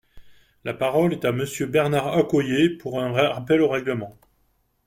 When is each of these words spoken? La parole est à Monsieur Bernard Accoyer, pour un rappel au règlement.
La 0.63 0.73
parole 0.73 1.13
est 1.13 1.25
à 1.25 1.31
Monsieur 1.31 1.67
Bernard 1.67 2.17
Accoyer, 2.17 2.71
pour 2.71 2.99
un 2.99 3.11
rappel 3.11 3.61
au 3.61 3.67
règlement. 3.69 4.17